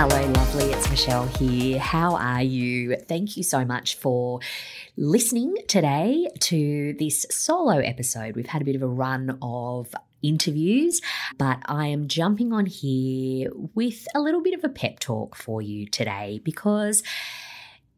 Hello, 0.00 0.30
lovely. 0.30 0.66
It's 0.66 0.88
Michelle 0.90 1.26
here. 1.26 1.80
How 1.80 2.14
are 2.14 2.40
you? 2.40 2.94
Thank 2.94 3.36
you 3.36 3.42
so 3.42 3.64
much 3.64 3.96
for 3.96 4.38
listening 4.96 5.56
today 5.66 6.28
to 6.38 6.94
this 7.00 7.26
solo 7.30 7.78
episode. 7.78 8.36
We've 8.36 8.46
had 8.46 8.62
a 8.62 8.64
bit 8.64 8.76
of 8.76 8.82
a 8.82 8.86
run 8.86 9.38
of 9.42 9.92
interviews, 10.22 11.00
but 11.36 11.58
I 11.66 11.88
am 11.88 12.06
jumping 12.06 12.52
on 12.52 12.66
here 12.66 13.50
with 13.74 14.06
a 14.14 14.20
little 14.20 14.40
bit 14.40 14.54
of 14.54 14.62
a 14.62 14.68
pep 14.68 15.00
talk 15.00 15.34
for 15.34 15.60
you 15.60 15.88
today 15.88 16.40
because 16.44 17.02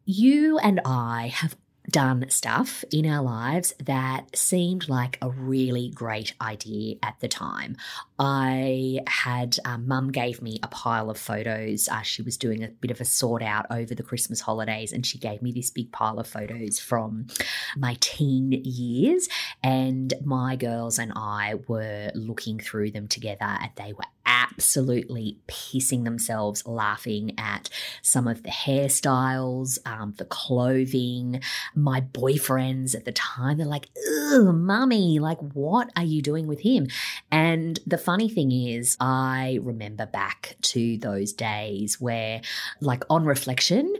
you 0.07 0.57
and 0.57 0.81
I 0.87 1.35
have 1.35 1.55
done 1.91 2.25
stuff 2.31 2.85
in 2.93 3.07
our 3.07 3.23
lives 3.23 3.75
that 3.85 4.37
seemed 4.37 4.89
like 4.89 5.19
a 5.21 5.31
really 5.31 5.91
great 5.91 6.35
idea 6.41 6.97
at 7.03 7.19
the 7.21 7.29
time. 7.29 7.77
I 8.19 9.01
had, 9.07 9.59
um, 9.65 9.89
mum 9.89 10.13
gave 10.13 10.43
me 10.43 10.61
a 10.63 10.69
pile 10.69 11.11
of 11.11 11.19
photos. 11.19 11.89
Uh, 11.89 12.03
she 12.03 12.23
was 12.23 12.37
doing 12.37 12.63
a 12.63 12.69
bit 12.69 12.91
of 12.91 13.01
a 13.01 13.05
sort 13.05 13.43
out 13.43 13.67
over 13.71 13.95
the 13.95 14.03
Christmas 14.03 14.41
holidays, 14.41 14.93
and 14.93 15.05
she 15.05 15.19
gave 15.19 15.43
me 15.43 15.53
this 15.53 15.71
big 15.71 15.91
pile 15.91 16.19
of 16.19 16.27
photos 16.27 16.79
from 16.79 17.27
my 17.77 17.97
teen 18.01 18.53
years. 18.53 19.29
And 19.63 20.13
my 20.25 20.57
girls 20.57 20.99
and 20.99 21.13
I 21.17 21.55
were 21.67 22.11
looking 22.15 22.59
through 22.59 22.91
them 22.91 23.09
together, 23.09 23.59
and 23.61 23.71
they 23.77 23.93
were 23.93 24.05
absolutely 24.53 25.39
pissing 25.49 26.05
themselves 26.05 26.67
laughing 26.67 27.35
at 27.39 27.69
some 28.03 28.27
of 28.27 28.43
the 28.43 28.51
hairstyles, 28.51 29.79
um, 29.87 30.15
the 30.19 30.25
clothing. 30.25 31.41
My 31.75 32.01
boyfriends 32.01 32.95
at 32.95 33.05
the 33.05 33.13
time, 33.13 33.59
they're 33.59 33.67
like, 33.67 33.89
ugh, 34.33 34.55
mummy, 34.55 35.19
like, 35.19 35.39
what 35.39 35.91
are 35.97 36.05
you 36.05 36.23
doing 36.23 36.47
with 36.47 36.61
him? 36.61 36.89
And 37.31 37.79
the 37.87 37.99
funny 37.99 38.29
thing 38.29 38.53
is, 38.53 38.97
I 39.01 39.59
remember 39.63 40.07
back 40.07 40.57
to 40.63 40.99
those 40.99 41.33
days 41.33 42.01
where, 42.01 42.41
like, 42.81 43.05
on 43.11 43.25
reflection, 43.25 43.97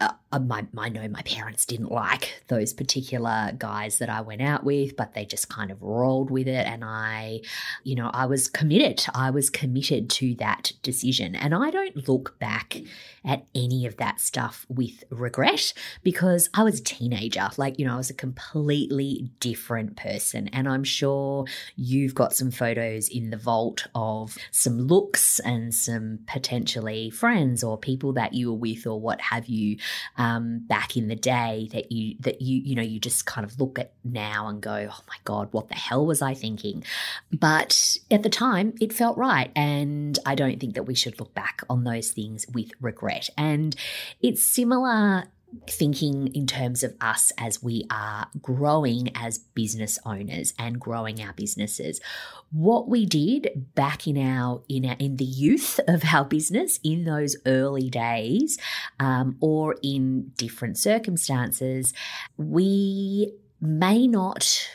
uh, 0.00 0.38
my, 0.38 0.64
I 0.78 0.88
know 0.88 1.06
my 1.08 1.22
parents 1.22 1.66
didn't 1.66 1.90
like 1.90 2.42
those 2.48 2.72
particular 2.72 3.52
guys 3.58 3.98
that 3.98 4.08
I 4.08 4.20
went 4.20 4.40
out 4.40 4.64
with, 4.64 4.96
but 4.96 5.12
they 5.12 5.24
just 5.24 5.48
kind 5.48 5.70
of 5.70 5.82
rolled 5.82 6.30
with 6.30 6.46
it. 6.46 6.66
And 6.66 6.84
I, 6.84 7.40
you 7.82 7.96
know, 7.96 8.10
I 8.14 8.26
was 8.26 8.48
committed. 8.48 9.04
I 9.14 9.30
was 9.30 9.50
committed 9.50 10.08
to 10.10 10.34
that 10.36 10.72
decision. 10.82 11.34
And 11.34 11.54
I 11.54 11.70
don't 11.70 12.08
look 12.08 12.38
back 12.38 12.78
at 13.24 13.44
any 13.54 13.84
of 13.86 13.96
that 13.96 14.20
stuff 14.20 14.64
with 14.68 15.04
regret 15.10 15.72
because 16.02 16.48
I 16.54 16.62
was 16.62 16.80
a 16.80 16.84
teenager. 16.84 17.48
Like, 17.56 17.78
you 17.78 17.86
know, 17.86 17.94
I 17.94 17.98
was 17.98 18.10
a 18.10 18.14
completely 18.14 19.30
different 19.40 19.96
person. 19.96 20.48
And 20.48 20.68
I'm 20.68 20.84
sure 20.84 21.44
you've 21.76 22.14
got 22.14 22.34
some 22.34 22.52
photos 22.52 23.08
in 23.08 23.30
the 23.30 23.36
vault 23.36 23.86
of 23.94 24.38
some 24.52 24.78
looks 24.78 25.40
and 25.40 25.74
some 25.74 26.20
potentially 26.26 27.10
friends 27.10 27.64
or 27.64 27.76
people 27.76 28.12
that 28.12 28.32
you 28.32 28.50
were 28.52 28.58
with 28.58 28.86
or 28.86 28.98
what 29.00 29.20
have 29.20 29.46
you 29.46 29.76
um, 30.16 30.60
back 30.66 30.96
in 30.96 31.08
the 31.08 31.16
day 31.16 31.68
that 31.72 31.92
you 31.92 32.16
that 32.20 32.42
you 32.42 32.60
you 32.60 32.74
know 32.74 32.82
you 32.82 32.98
just 32.98 33.26
kind 33.26 33.44
of 33.44 33.58
look 33.60 33.78
at 33.78 33.92
now 34.04 34.48
and 34.48 34.60
go, 34.60 34.88
oh 34.90 35.00
my 35.08 35.16
god, 35.24 35.48
what 35.52 35.68
the 35.68 35.74
hell 35.74 36.06
was 36.06 36.22
I 36.22 36.34
thinking? 36.34 36.84
But 37.32 37.96
at 38.10 38.22
the 38.22 38.30
time, 38.30 38.74
it 38.80 38.92
felt 38.92 39.16
right, 39.16 39.50
and 39.54 40.18
I 40.26 40.34
don't 40.34 40.60
think 40.60 40.74
that 40.74 40.84
we 40.84 40.94
should 40.94 41.18
look 41.18 41.34
back 41.34 41.62
on 41.68 41.84
those 41.84 42.10
things 42.10 42.46
with 42.52 42.70
regret. 42.80 43.30
And 43.36 43.74
it's 44.20 44.44
similar 44.44 45.24
thinking 45.68 46.28
in 46.28 46.46
terms 46.46 46.82
of 46.82 46.94
us 47.00 47.32
as 47.38 47.62
we 47.62 47.84
are 47.90 48.28
growing 48.40 49.10
as 49.14 49.38
business 49.38 49.98
owners 50.04 50.54
and 50.58 50.80
growing 50.80 51.20
our 51.20 51.32
businesses. 51.32 52.00
What 52.52 52.88
we 52.88 53.06
did 53.06 53.74
back 53.74 54.06
in 54.06 54.16
our 54.18 54.62
in 54.68 54.84
our, 54.86 54.96
in 54.98 55.16
the 55.16 55.24
youth 55.24 55.80
of 55.86 56.04
our 56.12 56.24
business 56.24 56.78
in 56.82 57.04
those 57.04 57.36
early 57.46 57.90
days 57.90 58.58
um, 58.98 59.36
or 59.40 59.76
in 59.82 60.32
different 60.36 60.78
circumstances 60.78 61.92
we 62.36 63.32
may 63.60 64.06
not 64.06 64.68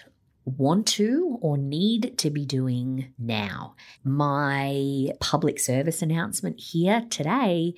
want 0.46 0.86
to 0.86 1.38
or 1.42 1.58
need 1.58 2.18
to 2.20 2.30
be 2.30 2.46
doing 2.46 3.14
now. 3.18 3.76
My 4.04 5.10
public 5.20 5.60
service 5.60 6.02
announcement 6.02 6.60
here 6.60 7.06
today 7.10 7.74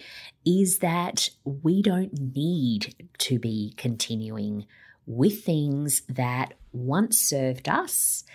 is 0.46 0.80
that 0.80 1.30
we 1.44 1.82
don't 1.82 2.36
need 2.36 2.94
to 3.20 3.40
be 3.40 3.74
continuing 3.78 4.66
with 5.06 5.44
things 5.44 6.02
that 6.10 6.54
once 6.74 7.18
served 7.18 7.70
us 7.70 8.26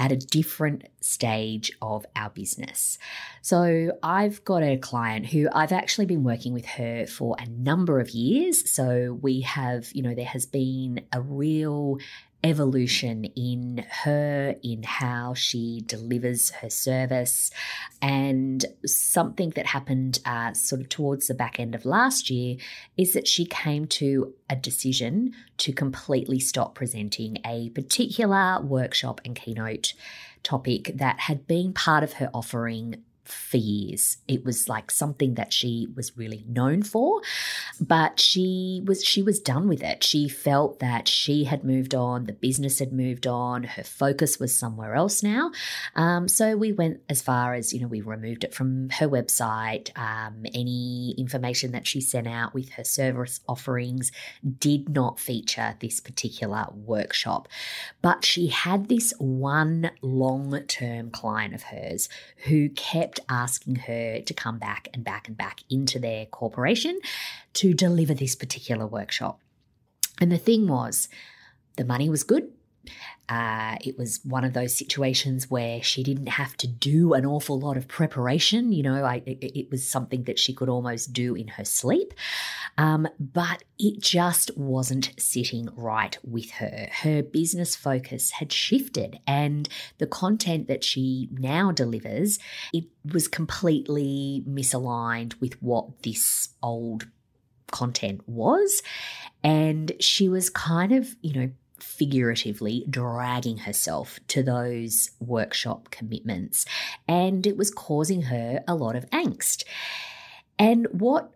at 0.00 0.10
a 0.10 0.16
different 0.16 0.88
stage 1.00 1.70
of 1.80 2.04
our 2.16 2.30
business. 2.30 2.98
So, 3.40 3.92
I've 4.02 4.44
got 4.44 4.64
a 4.64 4.76
client 4.76 5.26
who 5.26 5.48
I've 5.52 5.70
actually 5.70 6.06
been 6.06 6.24
working 6.24 6.52
with 6.52 6.64
her 6.64 7.06
for 7.06 7.36
a 7.38 7.46
number 7.48 8.00
of 8.00 8.10
years. 8.10 8.68
So, 8.68 9.16
we 9.20 9.42
have, 9.42 9.92
you 9.92 10.02
know, 10.02 10.14
there 10.14 10.24
has 10.24 10.44
been 10.44 11.02
a 11.12 11.20
real 11.20 11.98
evolution 12.44 13.24
in 13.36 13.84
her, 13.88 14.56
in 14.62 14.82
how 14.82 15.34
she 15.34 15.82
delivers 15.86 16.50
her 16.50 16.70
service. 16.70 17.50
And 18.00 18.64
something 18.84 19.50
that 19.50 19.66
happened 19.66 20.18
uh, 20.24 20.52
sort 20.52 20.80
of 20.80 20.88
towards 20.88 21.28
the 21.28 21.34
back 21.34 21.60
end 21.60 21.74
of 21.74 21.84
last 21.84 22.30
year 22.30 22.56
is 22.96 23.12
that 23.12 23.28
she 23.28 23.44
came 23.44 23.86
to 23.86 24.34
a 24.50 24.56
decision 24.56 25.32
to 25.58 25.72
completely 25.72 26.40
stop 26.40 26.74
presenting 26.74 27.38
a 27.46 27.70
particular 27.70 28.60
workshop 28.60 29.20
and 29.24 29.36
keynote 29.36 29.94
topic 30.42 30.90
that 30.96 31.20
had 31.20 31.46
been 31.46 31.72
part 31.72 32.02
of 32.02 32.14
her 32.14 32.28
offering 32.34 33.02
for 33.24 33.56
years. 33.56 34.18
It 34.26 34.44
was 34.44 34.68
like 34.68 34.90
something 34.90 35.34
that 35.34 35.52
she 35.52 35.88
was 35.94 36.16
really 36.16 36.44
known 36.48 36.82
for, 36.82 37.20
but 37.80 38.18
she 38.18 38.82
was 38.84 39.04
she 39.04 39.22
was 39.22 39.38
done 39.38 39.68
with 39.68 39.82
it. 39.82 40.02
She 40.02 40.28
felt 40.28 40.80
that 40.80 41.06
she 41.08 41.44
had 41.44 41.64
moved 41.64 41.94
on, 41.94 42.24
the 42.24 42.32
business 42.32 42.78
had 42.78 42.92
moved 42.92 43.26
on, 43.26 43.64
her 43.64 43.84
focus 43.84 44.38
was 44.38 44.54
somewhere 44.54 44.94
else 44.94 45.22
now. 45.22 45.52
Um, 45.94 46.28
so 46.28 46.56
we 46.56 46.72
went 46.72 47.00
as 47.08 47.22
far 47.22 47.54
as 47.54 47.72
you 47.72 47.80
know, 47.80 47.88
we 47.88 48.00
removed 48.00 48.44
it 48.44 48.54
from 48.54 48.90
her 48.90 49.08
website. 49.08 49.96
Um, 49.96 50.44
any 50.54 51.14
information 51.16 51.72
that 51.72 51.86
she 51.86 52.00
sent 52.00 52.26
out 52.26 52.54
with 52.54 52.70
her 52.70 52.84
service 52.84 53.40
offerings 53.48 54.10
did 54.58 54.88
not 54.88 55.20
feature 55.20 55.76
this 55.80 56.00
particular 56.00 56.66
workshop, 56.74 57.48
but 58.00 58.24
she 58.24 58.48
had 58.48 58.88
this 58.88 59.12
one 59.18 59.90
long 60.02 60.58
term 60.66 61.10
client 61.10 61.54
of 61.54 61.64
hers 61.64 62.08
who 62.46 62.68
kept 62.70 63.11
kept 63.12 63.30
asking 63.30 63.76
her 63.76 64.20
to 64.20 64.34
come 64.34 64.58
back 64.58 64.88
and 64.94 65.04
back 65.04 65.28
and 65.28 65.36
back 65.36 65.60
into 65.68 65.98
their 65.98 66.26
corporation 66.26 66.98
to 67.54 67.74
deliver 67.74 68.14
this 68.14 68.34
particular 68.34 68.86
workshop. 68.86 69.40
And 70.18 70.32
the 70.32 70.38
thing 70.38 70.66
was, 70.66 71.08
the 71.76 71.84
money 71.84 72.08
was 72.08 72.22
good. 72.22 72.50
Uh, 73.28 73.76
it 73.80 73.96
was 73.96 74.20
one 74.24 74.44
of 74.44 74.52
those 74.52 74.76
situations 74.76 75.50
where 75.50 75.82
she 75.82 76.02
didn't 76.02 76.26
have 76.26 76.56
to 76.56 76.66
do 76.66 77.14
an 77.14 77.24
awful 77.24 77.58
lot 77.58 77.76
of 77.76 77.88
preparation. 77.88 78.72
You 78.72 78.82
know, 78.82 79.04
I, 79.04 79.22
it, 79.24 79.58
it, 79.58 79.70
was 79.70 79.88
something 79.88 80.24
that 80.24 80.38
she 80.38 80.52
could 80.52 80.68
almost 80.68 81.12
do 81.12 81.34
in 81.34 81.48
her 81.48 81.64
sleep. 81.64 82.12
Um, 82.76 83.08
but 83.18 83.64
it 83.78 84.00
just 84.00 84.56
wasn't 84.56 85.12
sitting 85.18 85.70
right 85.76 86.18
with 86.22 86.50
her. 86.52 86.88
Her 86.90 87.22
business 87.22 87.74
focus 87.76 88.32
had 88.32 88.52
shifted, 88.52 89.18
and 89.26 89.68
the 89.98 90.06
content 90.06 90.68
that 90.68 90.84
she 90.84 91.28
now 91.32 91.70
delivers, 91.70 92.38
it 92.72 92.84
was 93.12 93.28
completely 93.28 94.44
misaligned 94.46 95.40
with 95.40 95.62
what 95.62 96.02
this 96.02 96.50
old 96.62 97.06
content 97.70 98.20
was. 98.26 98.82
And 99.42 99.92
she 99.98 100.28
was 100.28 100.50
kind 100.50 100.92
of, 100.92 101.16
you 101.22 101.32
know, 101.32 101.50
figuratively 101.82 102.86
dragging 102.88 103.58
herself 103.58 104.20
to 104.28 104.42
those 104.42 105.10
workshop 105.20 105.90
commitments. 105.90 106.64
And 107.08 107.46
it 107.46 107.56
was 107.56 107.70
causing 107.70 108.22
her 108.22 108.62
a 108.66 108.74
lot 108.74 108.96
of 108.96 109.08
angst. 109.10 109.64
And 110.58 110.86
what 110.92 111.32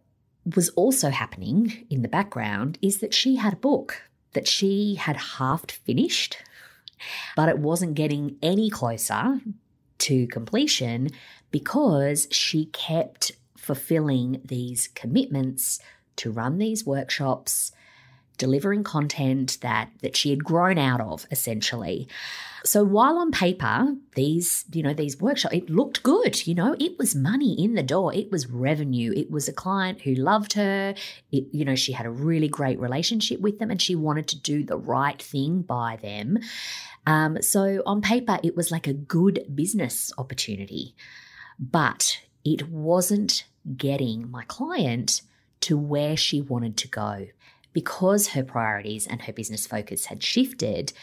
was 0.55 0.69
also 0.71 1.11
happening 1.11 1.87
in 1.91 2.03
the 2.03 2.09
background 2.09 2.79
is 2.81 2.99
that 2.99 3.13
she 3.13 3.37
had 3.37 3.55
a 3.55 3.57
book 3.57 4.03
that 4.33 4.47
she 4.47 4.95
had 4.95 5.17
half 5.17 5.71
finished, 5.71 6.37
but 7.35 7.49
it 7.49 7.59
wasn't 7.59 7.95
getting 7.95 8.37
any 8.43 8.71
closer 8.71 9.41
to 9.99 10.27
completion 10.29 11.09
because 11.51 12.29
she 12.31 12.67
kept 12.67 13.33
fulfilling 13.57 14.41
these 14.45 14.89
commitments 14.89 15.81
to 16.17 16.31
run 16.31 16.59
these 16.59 16.87
workshops, 16.87 17.73
delivering 18.39 18.85
content 18.85 19.59
that 19.63 19.91
that 20.03 20.17
she 20.17 20.31
had 20.31 20.45
grown 20.45 20.79
out 20.79 21.01
of 21.01 21.27
essentially. 21.31 22.09
So 22.65 22.83
while 22.83 23.19
on 23.19 23.31
paper, 23.31 23.95
these, 24.17 24.65
you 24.73 24.83
know, 24.83 24.93
these 24.93 25.21
workshops, 25.21 25.55
it 25.55 25.71
looked 25.71 26.03
good, 26.03 26.47
you 26.49 26.55
know, 26.55 26.75
it 26.81 26.99
was 26.99 27.15
money 27.15 27.55
in 27.63 27.75
the 27.75 27.83
door, 27.83 28.13
it 28.13 28.33
was 28.33 28.49
revenue, 28.49 29.13
it 29.15 29.31
was 29.31 29.47
a 29.47 29.53
client 29.53 30.01
who 30.01 30.15
loved 30.15 30.55
her, 30.55 30.95
it, 31.31 31.45
you 31.53 31.65
know, 31.65 31.77
she 31.77 31.93
had 31.93 32.07
a 32.07 32.11
really 32.11 32.49
great 32.49 32.81
relationship 32.81 33.41
with 33.41 33.61
them 33.61 33.71
and 33.71 33.81
she 33.81 33.95
wanted 33.95 34.27
to 34.29 34.41
do 34.41 34.65
the 34.65 34.77
right 34.77 35.23
thing 35.23 35.63
by 35.63 35.97
them. 36.03 36.39
Um, 37.07 37.41
so 37.41 37.83
on 37.87 38.03
paper, 38.03 38.39
it 38.43 38.57
was 38.57 38.73
like 38.73 38.89
a 38.89 38.93
good 38.93 39.47
business 39.55 40.13
opportunity, 40.19 40.97
but 41.61 42.21
it 42.45 42.69
wasn't 42.69 43.45
getting 43.77 44.29
my 44.29 44.43
client 44.45 45.23
to 45.61 45.79
where 45.79 46.17
she 46.17 46.41
wanted 46.41 46.77
to 46.79 46.89
go 46.89 47.27
because 47.77 48.29
her 48.29 48.43
priorities 48.43 49.07
and 49.07 49.21
her 49.21 49.35
business 49.35 49.67
focus 49.67 50.07
had 50.07 50.23
shifted 50.23 50.95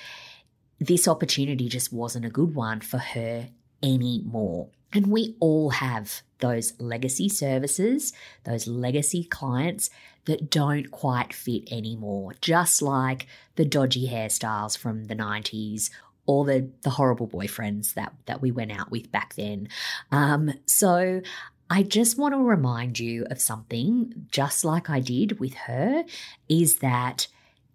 this 0.80 1.08
opportunity 1.08 1.70
just 1.70 1.94
wasn't 1.94 2.26
a 2.26 2.32
good 2.32 2.56
one 2.56 2.82
for 2.82 2.98
her 2.98 3.50
anymore. 3.84 4.70
And 4.92 5.06
we 5.06 5.36
all 5.40 5.70
have 5.70 6.24
those 6.40 6.74
legacy 6.80 7.30
services, 7.30 8.12
those 8.44 8.66
legacy 8.66 9.24
clients 9.24 9.92
that 10.26 10.50
don't 10.50 10.90
quite 10.90 11.32
fit 11.32 11.72
anymore, 11.72 12.32
just 12.42 12.82
like 12.82 13.28
the 13.56 13.66
dodgy 13.66 14.08
hairstyles 14.08 14.76
from 14.76 15.04
the 15.04 15.16
90s 15.16 15.92
or 16.26 16.44
the, 16.44 16.72
the 16.82 16.90
horrible 16.90 17.28
boyfriends 17.28 17.94
that, 17.94 18.16
that 18.26 18.42
we 18.42 18.50
went 18.50 18.72
out 18.72 18.90
with 18.90 19.12
back 19.12 19.36
then. 19.36 19.68
Um, 20.12 20.52
so 20.66 21.22
I 21.70 21.84
just 21.84 22.18
want 22.18 22.34
to 22.34 22.44
remind 22.44 23.00
you 23.00 23.26
of 23.32 23.42
something, 23.42 24.28
just 24.30 24.64
like 24.64 24.90
I 24.90 25.00
did 25.00 25.40
with 25.40 25.54
her, 25.54 26.04
is 26.48 26.78
that 26.78 27.28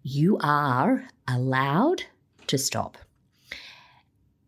you 0.03 0.37
are 0.41 1.07
allowed 1.27 2.03
to 2.47 2.57
stop. 2.57 2.97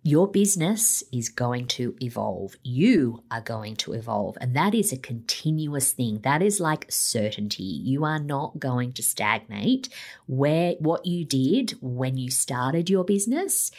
Your 0.04 0.28
business 0.28 1.04
is 1.12 1.30
going 1.30 1.68
to 1.68 1.96
evolve. 2.02 2.56
You 2.64 3.24
are 3.30 3.42
going 3.42 3.76
to 3.78 3.94
evolve. 3.94 4.36
And 4.42 4.56
that 4.56 4.74
is 4.74 4.92
a 4.92 4.98
continuous 4.98 5.92
thing. 5.92 6.22
That 6.24 6.42
is 6.42 6.60
like 6.60 6.88
certainty. 6.90 7.64
You 7.64 8.04
are 8.04 8.18
not 8.18 8.58
going 8.58 8.94
to 8.94 9.04
stagnate. 9.04 9.90
Where 10.26 10.74
what 10.80 11.06
you 11.06 11.24
did 11.24 11.76
when 11.82 12.18
you 12.18 12.32
started 12.32 12.90
your 12.90 13.04
business 13.04 13.70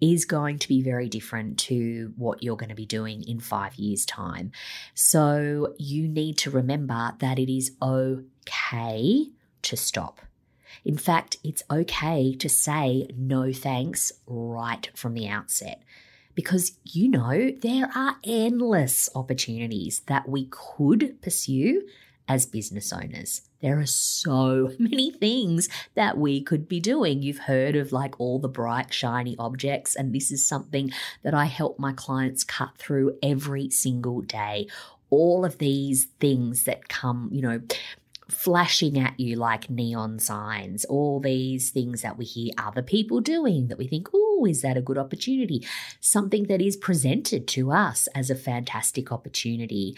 is 0.00 0.24
going 0.24 0.58
to 0.58 0.68
be 0.68 0.82
very 0.82 1.08
different 1.08 1.58
to 1.58 2.12
what 2.16 2.42
you're 2.42 2.56
going 2.56 2.70
to 2.70 2.74
be 2.74 2.86
doing 2.86 3.22
in 3.22 3.40
five 3.40 3.74
years' 3.74 4.06
time. 4.06 4.52
So 4.94 5.74
you 5.78 6.08
need 6.08 6.38
to 6.38 6.50
remember 6.50 7.12
that 7.18 7.38
it 7.38 7.52
is 7.52 7.72
okay 7.82 9.26
to 9.62 9.76
stop. 9.76 10.20
In 10.84 10.96
fact, 10.96 11.36
it's 11.44 11.62
okay 11.70 12.34
to 12.34 12.48
say 12.48 13.08
no 13.16 13.52
thanks 13.52 14.12
right 14.26 14.88
from 14.94 15.14
the 15.14 15.28
outset 15.28 15.82
because 16.34 16.78
you 16.84 17.08
know 17.08 17.50
there 17.60 17.90
are 17.94 18.16
endless 18.24 19.10
opportunities 19.14 20.00
that 20.06 20.28
we 20.28 20.46
could 20.50 21.20
pursue 21.20 21.82
as 22.30 22.46
business 22.46 22.92
owners. 22.92 23.42
There 23.60 23.80
are 23.80 23.86
so 23.86 24.70
many 24.78 25.10
things 25.10 25.68
that 25.96 26.16
we 26.16 26.40
could 26.40 26.68
be 26.68 26.78
doing. 26.78 27.22
You've 27.22 27.40
heard 27.40 27.74
of 27.74 27.90
like 27.90 28.20
all 28.20 28.38
the 28.38 28.48
bright, 28.48 28.94
shiny 28.94 29.34
objects, 29.36 29.96
and 29.96 30.14
this 30.14 30.30
is 30.30 30.46
something 30.46 30.92
that 31.24 31.34
I 31.34 31.46
help 31.46 31.80
my 31.80 31.92
clients 31.92 32.44
cut 32.44 32.78
through 32.78 33.18
every 33.20 33.68
single 33.68 34.20
day 34.20 34.68
all 35.12 35.44
of 35.44 35.58
these 35.58 36.06
things 36.20 36.62
that 36.64 36.88
come, 36.88 37.28
you 37.32 37.42
know, 37.42 37.60
flashing 38.28 38.96
at 38.96 39.18
you 39.18 39.34
like 39.34 39.68
neon 39.68 40.20
signs, 40.20 40.84
all 40.84 41.18
these 41.18 41.70
things 41.70 42.02
that 42.02 42.16
we 42.16 42.24
hear 42.24 42.52
other 42.56 42.80
people 42.80 43.20
doing 43.20 43.66
that 43.66 43.76
we 43.76 43.88
think, 43.88 44.08
oh, 44.14 44.46
is 44.48 44.62
that 44.62 44.76
a 44.76 44.80
good 44.80 44.96
opportunity? 44.96 45.66
Something 45.98 46.44
that 46.44 46.62
is 46.62 46.76
presented 46.76 47.48
to 47.48 47.72
us 47.72 48.06
as 48.14 48.30
a 48.30 48.36
fantastic 48.36 49.10
opportunity. 49.10 49.96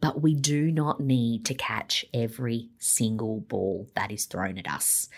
But 0.00 0.22
we 0.22 0.34
do 0.34 0.70
not 0.70 1.00
need 1.00 1.44
to 1.46 1.54
catch 1.54 2.04
every 2.14 2.70
single 2.78 3.40
ball 3.40 3.88
that 3.94 4.12
is 4.12 4.26
thrown 4.26 4.58
at 4.58 4.68
us. 4.68 5.08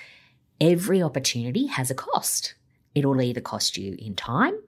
Every 0.61 1.03
opportunity 1.03 1.67
has 1.67 1.91
a 1.91 1.95
cost. 1.95 2.55
It'll 2.95 3.21
either 3.21 3.41
cost 3.41 3.77
you 3.77 3.97
in 3.99 4.17
time, 4.17 4.59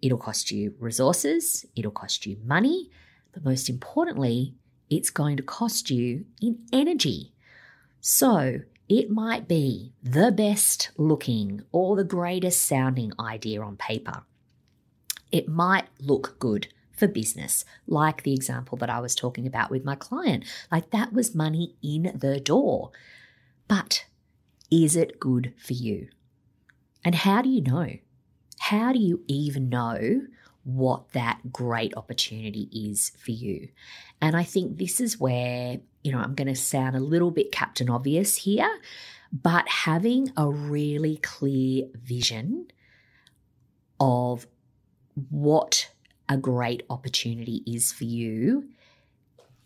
it'll 0.00 0.18
cost 0.18 0.50
you 0.50 0.74
resources, 0.78 1.66
it'll 1.74 1.90
cost 1.90 2.24
you 2.24 2.38
money, 2.44 2.90
but 3.32 3.44
most 3.44 3.68
importantly, 3.68 4.54
it's 4.88 5.10
going 5.10 5.36
to 5.36 5.42
cost 5.42 5.90
you 5.90 6.24
in 6.40 6.60
energy. 6.72 7.32
So 8.00 8.60
it 8.88 9.10
might 9.10 9.48
be 9.48 9.92
the 10.02 10.30
best 10.30 10.90
looking 10.96 11.62
or 11.72 11.96
the 11.96 12.04
greatest 12.04 12.62
sounding 12.62 13.12
idea 13.18 13.60
on 13.60 13.76
paper. 13.76 14.22
It 15.32 15.48
might 15.48 15.88
look 16.00 16.38
good 16.38 16.68
for 16.96 17.06
business, 17.06 17.64
like 17.86 18.22
the 18.22 18.34
example 18.34 18.78
that 18.78 18.90
I 18.90 19.00
was 19.00 19.14
talking 19.14 19.46
about 19.46 19.70
with 19.70 19.84
my 19.84 19.94
client. 19.94 20.44
Like 20.70 20.90
that 20.90 21.12
was 21.12 21.34
money 21.34 21.76
in 21.82 22.12
the 22.14 22.40
door. 22.40 22.90
But 23.68 24.06
is 24.70 24.96
it 24.96 25.20
good 25.20 25.52
for 25.58 25.74
you? 25.74 26.08
And 27.04 27.14
how 27.14 27.42
do 27.42 27.48
you 27.48 27.62
know? 27.62 27.96
How 28.58 28.92
do 28.92 28.98
you 28.98 29.22
even 29.28 29.68
know 29.68 30.22
what 30.64 31.12
that 31.12 31.52
great 31.52 31.96
opportunity 31.96 32.68
is 32.72 33.12
for 33.18 33.30
you? 33.30 33.68
And 34.20 34.36
I 34.36 34.42
think 34.42 34.78
this 34.78 35.00
is 35.00 35.20
where 35.20 35.78
you 36.06 36.12
know, 36.12 36.18
I'm 36.18 36.36
going 36.36 36.46
to 36.46 36.54
sound 36.54 36.94
a 36.94 37.00
little 37.00 37.32
bit 37.32 37.50
Captain 37.50 37.90
Obvious 37.90 38.36
here, 38.36 38.78
but 39.32 39.68
having 39.68 40.30
a 40.36 40.48
really 40.48 41.16
clear 41.16 41.86
vision 41.94 42.68
of 43.98 44.46
what 45.30 45.90
a 46.28 46.36
great 46.36 46.82
opportunity 46.90 47.62
is 47.66 47.92
for 47.92 48.04
you 48.04 48.68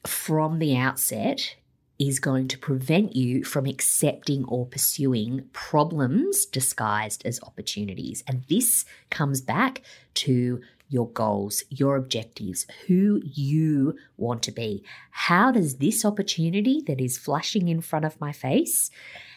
from 0.07 0.59
the 0.59 0.77
outset 0.77 1.57
is 1.99 2.19
going 2.19 2.49
to 2.49 2.59
prevent 2.59 3.15
you 3.15 3.45
from 3.45 3.67
accepting 3.67 4.45
or 4.47 4.65
pursuing 4.65 5.45
problems 5.53 6.47
disguised 6.47 7.25
as 7.27 7.43
opportunities. 7.43 8.25
And 8.27 8.43
this 8.49 8.87
comes 9.11 9.43
back 9.43 9.83
to 10.15 10.63
your 10.89 11.09
goals, 11.11 11.63
your 11.69 11.97
objectives, 11.97 12.67
who 12.87 13.21
you 13.23 13.97
want 14.17 14.43
to 14.45 14.51
be. 14.51 14.83
How 15.11 15.53
does 15.53 15.77
this 15.77 16.05
opportunity 16.05 16.83
that 16.87 17.01
is 17.01 17.19
flashing 17.19 17.69
in 17.69 17.83
front 17.83 18.07
of 18.07 18.21
my 18.21 18.33
face, 18.33 18.91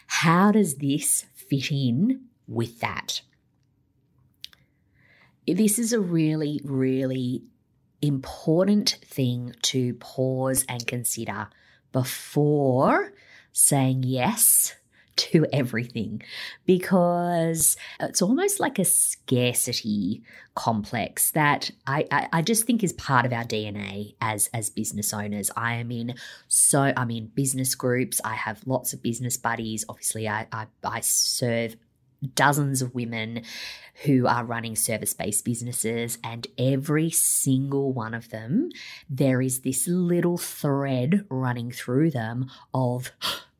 how 0.08 0.52
does 0.52 0.76
this 0.76 1.26
fit 1.36 1.70
in 1.70 2.22
with 2.48 2.80
that? 2.80 3.22
This 5.48 5.78
is 5.78 5.94
a 5.94 6.00
really, 6.00 6.62
really 6.64 7.44
important 8.02 8.98
thing 9.06 9.56
to 9.64 9.94
pause 9.96 10.66
and 10.68 10.86
consider 10.86 11.48
before 11.92 13.14
saying 13.52 14.04
yes 14.04 14.76
to 15.16 15.46
everything 15.54 16.22
because 16.66 17.78
it's 18.00 18.22
almost 18.22 18.60
like 18.60 18.80
a 18.80 18.86
scarcity 18.86 20.24
complex 20.56 21.32
that 21.32 21.70
I, 21.86 22.08
I, 22.12 22.30
I, 22.34 22.42
just 22.42 22.66
think 22.66 22.84
is 22.84 22.94
part 22.94 23.26
of 23.26 23.32
our 23.32 23.44
DNA 23.44 24.16
as 24.22 24.50
as 24.54 24.72
business 24.72 25.14
owners. 25.14 25.52
I 25.56 25.76
am 25.76 25.92
in 25.92 26.16
so 26.48 26.94
I'm 26.98 27.12
in 27.12 27.28
business 27.28 27.76
groups. 27.76 28.20
I 28.26 28.34
have 28.34 28.66
lots 28.66 28.94
of 28.94 29.04
business 29.04 29.38
buddies. 29.38 29.86
Obviously, 29.88 30.28
I 30.28 30.48
I, 30.52 30.66
I 30.84 31.02
serve 31.02 31.76
dozens 32.36 32.82
of 32.82 32.96
women 32.96 33.44
who 34.06 34.28
are 34.28 34.44
running 34.44 34.76
service 34.76 35.14
based 35.14 35.46
businesses, 35.46 36.18
and 36.24 36.48
every 36.58 37.10
single 37.10 37.94
one 37.94 38.14
of 38.14 38.30
them, 38.30 38.70
there 39.10 39.42
is 39.42 39.62
this 39.62 39.88
little 39.88 40.38
thread 40.38 41.26
running 41.30 41.72
through 41.72 42.12
them 42.12 42.50
of 42.74 43.12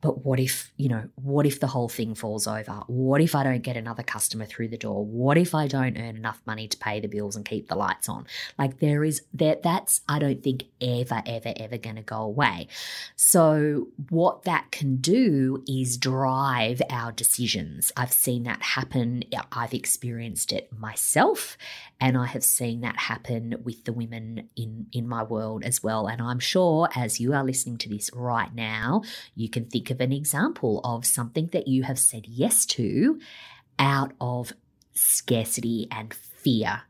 but 0.04 0.26
what 0.26 0.38
if, 0.38 0.74
you 0.76 0.90
know, 0.90 1.08
what 1.16 1.46
if 1.46 1.62
the 1.62 1.68
whole 1.68 1.88
thing 1.88 2.14
falls 2.14 2.46
over? 2.46 2.84
What 2.88 3.22
if 3.22 3.36
I 3.36 3.44
don't 3.44 3.62
get 3.62 3.78
another 3.78 4.04
customer 4.04 4.46
through 4.46 4.68
the 4.68 4.78
door? 4.78 5.06
What 5.06 5.38
if 5.38 5.56
I 5.56 5.66
don't 5.66 5.98
earn 5.98 6.18
enough 6.18 6.42
money 6.46 6.68
to 6.68 6.78
pay 6.78 7.00
the 7.00 7.08
bills 7.08 7.38
and 7.38 7.46
keep 7.46 7.70
the 7.70 7.76
lights 7.76 8.10
on? 8.10 8.28
Like 8.60 8.80
there 8.80 9.06
is 9.06 9.22
that 9.34 9.64
that's 9.64 10.02
I 10.10 10.20
don't 10.20 10.44
think 10.44 10.66
ever 10.82 11.24
ever 11.26 11.54
ever 11.56 11.78
going 11.78 11.96
to 11.96 12.02
go 12.02 12.18
away. 12.18 12.68
So 13.16 13.88
what 14.10 14.44
that 14.44 14.72
can 14.72 14.98
do 14.98 15.64
is 15.70 15.96
drive 15.96 16.82
our 16.90 17.14
decisions. 17.14 17.94
I've 17.96 18.12
seen 18.12 18.44
that 18.44 18.62
happen. 18.62 19.24
I've 19.54 19.74
experienced 19.74 20.52
it 20.52 20.70
myself 20.78 21.58
and 22.04 22.18
I 22.18 22.26
have 22.26 22.44
seen 22.44 22.82
that 22.82 22.98
happen 22.98 23.56
with 23.64 23.86
the 23.86 23.94
women 23.94 24.50
in 24.58 24.88
in 24.92 25.08
my 25.08 25.24
world 25.24 25.64
as 25.64 25.82
well. 25.82 26.08
And 26.08 26.22
I'm 26.22 26.38
sure 26.38 26.90
as 26.94 27.22
you 27.22 27.34
are 27.34 27.46
listening 27.46 27.78
to 27.78 27.90
this 27.90 28.10
right 28.14 28.54
now, 28.54 29.04
you 29.36 29.50
can 29.50 29.68
think 29.68 29.90
of 29.90 30.02
an 30.02 30.12
example 30.12 30.82
of 30.84 31.06
something 31.06 31.48
that 31.54 31.70
you 31.70 31.84
have 31.84 31.98
said 31.98 32.26
yes 32.28 32.66
to 32.66 33.22
out 33.80 34.12
of 34.20 34.52
scarcity 34.92 35.88
and 35.92 36.14
fear 36.14 36.82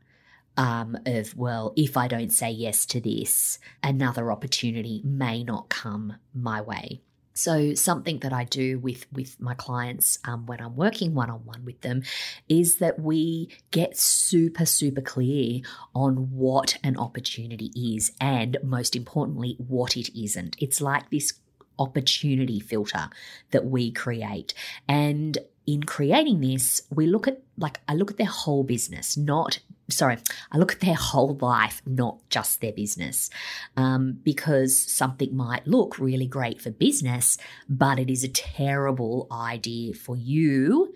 um, 0.56 0.98
of, 1.06 1.36
well, 1.36 1.72
if 1.76 1.96
I 1.96 2.08
don't 2.08 2.32
say 2.32 2.50
yes 2.50 2.84
to 2.86 3.00
this, 3.00 3.60
another 3.84 4.32
opportunity 4.32 5.00
may 5.04 5.44
not 5.44 5.68
come 5.68 6.16
my 6.34 6.60
way. 6.60 7.02
So 7.34 7.74
something 7.74 8.20
that 8.20 8.32
I 8.32 8.44
do 8.44 8.78
with 8.78 9.06
with 9.12 9.40
my 9.40 9.54
clients 9.54 10.18
um, 10.24 10.46
when 10.46 10.60
I'm 10.60 10.76
working 10.76 11.14
one 11.14 11.30
on 11.30 11.44
one 11.44 11.64
with 11.64 11.80
them 11.80 12.04
is 12.48 12.76
that 12.76 13.00
we 13.00 13.50
get 13.72 13.98
super 13.98 14.64
super 14.64 15.00
clear 15.00 15.62
on 15.94 16.30
what 16.30 16.78
an 16.84 16.96
opportunity 16.96 17.72
is, 17.74 18.12
and 18.20 18.56
most 18.62 18.94
importantly, 18.94 19.56
what 19.58 19.96
it 19.96 20.16
isn't. 20.16 20.56
It's 20.60 20.80
like 20.80 21.10
this 21.10 21.32
opportunity 21.76 22.60
filter 22.60 23.10
that 23.50 23.64
we 23.66 23.90
create, 23.90 24.54
and 24.88 25.36
in 25.66 25.82
creating 25.82 26.40
this, 26.40 26.82
we 26.90 27.06
look 27.06 27.26
at 27.26 27.42
like 27.58 27.80
I 27.88 27.94
look 27.94 28.12
at 28.12 28.16
their 28.16 28.26
whole 28.26 28.62
business, 28.62 29.16
not 29.16 29.58
sorry, 29.90 30.18
I 30.50 30.58
look 30.58 30.72
at 30.72 30.80
their 30.80 30.94
whole 30.94 31.36
life, 31.40 31.82
not 31.86 32.18
just 32.30 32.60
their 32.60 32.72
business, 32.72 33.30
um, 33.76 34.18
because 34.22 34.78
something 34.78 35.36
might 35.36 35.66
look 35.66 35.98
really 35.98 36.26
great 36.26 36.60
for 36.60 36.70
business, 36.70 37.38
but 37.68 37.98
it 37.98 38.10
is 38.10 38.24
a 38.24 38.28
terrible 38.28 39.26
idea 39.30 39.94
for 39.94 40.16
you 40.16 40.94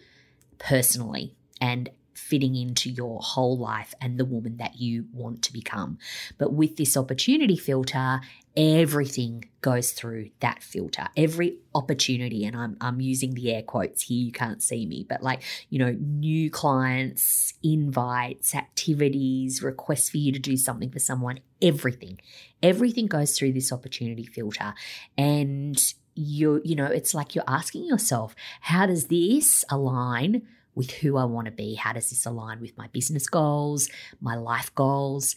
personally. 0.58 1.34
And 1.60 1.90
fitting 2.18 2.56
into 2.56 2.90
your 2.90 3.20
whole 3.20 3.56
life 3.56 3.94
and 4.00 4.18
the 4.18 4.24
woman 4.24 4.56
that 4.58 4.78
you 4.78 5.06
want 5.12 5.42
to 5.42 5.52
become. 5.52 5.98
But 6.36 6.52
with 6.52 6.76
this 6.76 6.96
opportunity 6.96 7.56
filter, 7.56 8.20
everything 8.56 9.44
goes 9.60 9.92
through 9.92 10.30
that 10.40 10.62
filter. 10.62 11.06
Every 11.16 11.58
opportunity, 11.74 12.44
and 12.44 12.56
I'm, 12.56 12.76
I'm 12.80 13.00
using 13.00 13.34
the 13.34 13.52
air 13.54 13.62
quotes 13.62 14.02
here, 14.02 14.24
you 14.24 14.32
can't 14.32 14.62
see 14.62 14.84
me, 14.84 15.06
but 15.08 15.22
like, 15.22 15.42
you 15.70 15.78
know, 15.78 15.96
new 15.98 16.50
clients, 16.50 17.54
invites, 17.62 18.54
activities, 18.54 19.62
requests 19.62 20.10
for 20.10 20.16
you 20.16 20.32
to 20.32 20.38
do 20.40 20.56
something 20.56 20.90
for 20.90 20.98
someone, 20.98 21.40
everything, 21.62 22.20
everything 22.62 23.06
goes 23.06 23.38
through 23.38 23.52
this 23.52 23.72
opportunity 23.72 24.24
filter. 24.24 24.74
And 25.16 25.80
you 26.18 26.60
you 26.64 26.74
know, 26.74 26.86
it's 26.86 27.14
like 27.14 27.36
you're 27.36 27.44
asking 27.46 27.84
yourself, 27.84 28.34
how 28.62 28.86
does 28.86 29.06
this 29.06 29.64
align 29.70 30.42
with 30.78 30.92
who 30.92 31.16
I 31.16 31.24
want 31.24 31.46
to 31.46 31.50
be. 31.50 31.74
How 31.74 31.92
does 31.92 32.08
this 32.08 32.24
align 32.24 32.60
with 32.60 32.78
my 32.78 32.86
business 32.86 33.26
goals, 33.26 33.90
my 34.20 34.36
life 34.36 34.72
goals? 34.76 35.34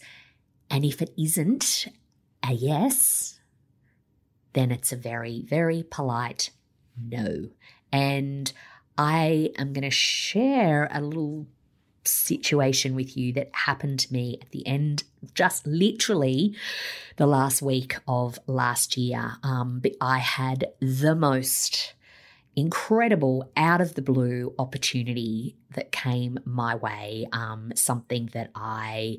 And 0.70 0.84
if 0.84 1.02
it 1.02 1.12
isn't 1.18 1.88
a 2.48 2.52
yes, 2.52 3.40
then 4.52 4.70
it's 4.70 4.92
a 4.92 4.96
very, 4.96 5.42
very 5.42 5.82
polite 5.82 6.50
no. 6.96 7.48
And 7.90 8.52
I 8.96 9.50
am 9.58 9.72
going 9.72 9.82
to 9.82 9.90
share 9.90 10.88
a 10.92 11.00
little 11.00 11.48
situation 12.04 12.94
with 12.94 13.16
you 13.16 13.32
that 13.32 13.50
happened 13.52 13.98
to 14.00 14.12
me 14.12 14.38
at 14.40 14.50
the 14.50 14.64
end, 14.64 15.02
just 15.34 15.66
literally 15.66 16.54
the 17.16 17.26
last 17.26 17.62
week 17.62 17.96
of 18.06 18.38
last 18.46 18.96
year. 18.96 19.38
Um, 19.42 19.82
I 20.00 20.18
had 20.18 20.66
the 20.80 21.16
most 21.16 21.94
incredible 22.54 23.50
out 23.56 23.80
of 23.80 23.94
the 23.94 24.02
blue 24.02 24.54
opportunity 24.58 25.56
that 25.74 25.92
came 25.92 26.38
my 26.44 26.74
way, 26.74 27.26
um, 27.32 27.72
something 27.74 28.28
that 28.34 28.50
I 28.54 29.18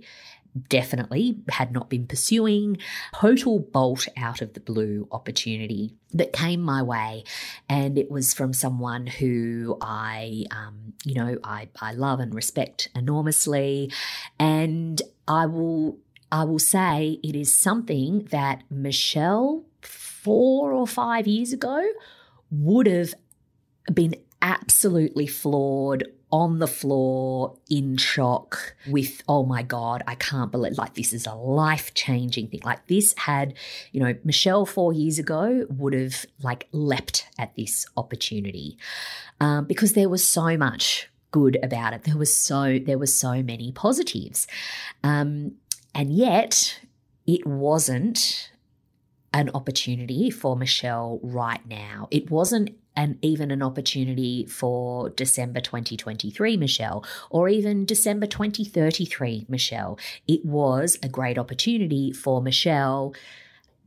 definitely 0.69 1.39
had 1.49 1.71
not 1.71 1.89
been 1.89 2.05
pursuing, 2.05 2.77
total 3.15 3.59
bolt 3.59 4.07
out 4.15 4.41
of 4.41 4.53
the 4.53 4.59
blue 4.59 5.07
opportunity 5.11 5.95
that 6.11 6.31
came 6.31 6.61
my 6.61 6.81
way. 6.81 7.23
And 7.67 7.97
it 7.97 8.11
was 8.11 8.33
from 8.33 8.53
someone 8.53 9.07
who 9.07 9.77
I, 9.81 10.45
um, 10.51 10.93
you 11.05 11.15
know, 11.15 11.37
I, 11.43 11.69
I 11.81 11.93
love 11.93 12.19
and 12.19 12.33
respect 12.35 12.89
enormously. 12.95 13.91
And 14.39 15.01
I 15.27 15.47
will, 15.47 15.97
I 16.31 16.43
will 16.43 16.59
say 16.59 17.19
it 17.23 17.35
is 17.35 17.57
something 17.57 18.27
that 18.31 18.63
Michelle 18.69 19.63
four 19.81 20.71
or 20.71 20.87
five 20.87 21.27
years 21.27 21.51
ago 21.51 21.83
would 22.51 22.85
have 22.85 23.15
been 23.91 24.15
absolutely 24.41 25.27
floored 25.27 26.05
on 26.31 26.57
the 26.57 26.67
floor 26.67 27.55
in 27.69 27.95
shock 27.95 28.75
with 28.87 29.21
oh 29.27 29.45
my 29.45 29.61
god 29.61 30.01
i 30.07 30.15
can't 30.15 30.51
believe 30.51 30.77
like 30.79 30.95
this 30.95 31.13
is 31.13 31.27
a 31.27 31.33
life 31.33 31.93
changing 31.93 32.47
thing 32.47 32.59
like 32.65 32.85
this 32.87 33.13
had 33.17 33.53
you 33.91 33.99
know 33.99 34.15
michelle 34.23 34.65
four 34.65 34.91
years 34.91 35.19
ago 35.19 35.65
would 35.69 35.93
have 35.93 36.25
like 36.41 36.67
leapt 36.71 37.27
at 37.37 37.55
this 37.55 37.85
opportunity 37.97 38.77
um, 39.39 39.65
because 39.65 39.93
there 39.93 40.09
was 40.09 40.27
so 40.27 40.57
much 40.57 41.07
good 41.29 41.57
about 41.61 41.93
it 41.93 42.03
there 42.03 42.17
was 42.17 42.35
so 42.35 42.79
there 42.83 42.97
were 42.97 43.05
so 43.05 43.43
many 43.43 43.71
positives 43.71 44.47
um, 45.03 45.53
and 45.93 46.11
yet 46.11 46.79
it 47.27 47.45
wasn't 47.45 48.49
an 49.33 49.49
opportunity 49.53 50.29
for 50.29 50.55
Michelle 50.55 51.19
right 51.23 51.65
now. 51.67 52.07
It 52.11 52.29
wasn't 52.29 52.69
and 52.95 53.17
even 53.21 53.51
an 53.51 53.61
opportunity 53.61 54.45
for 54.45 55.09
December 55.09 55.59
2023, 55.59 56.57
Michelle, 56.57 57.03
or 57.29 57.49
even 57.49 57.85
December 57.85 58.27
2033, 58.27 59.45
Michelle. 59.47 59.97
It 60.27 60.45
was 60.45 60.97
a 61.01 61.09
great 61.09 61.37
opportunity 61.37 62.11
for 62.11 62.41
Michelle 62.41 63.13